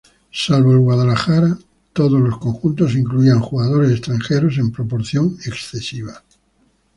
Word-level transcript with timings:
Salvo 0.31 0.71
el 0.71 0.79
Guadalajara, 0.79 1.55
todos 1.93 2.19
los 2.19 2.39
conjuntos 2.39 2.95
incluían 2.95 3.39
jugadores 3.39 3.91
extranjeros 3.91 4.57
en 4.57 4.71
proporción 4.71 5.37
excesiva. 5.45 6.23